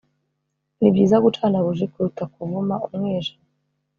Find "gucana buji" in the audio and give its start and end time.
1.25-1.85